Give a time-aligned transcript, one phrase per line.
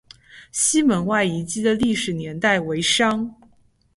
[0.51, 3.35] 西门外遗址的历史年代为商。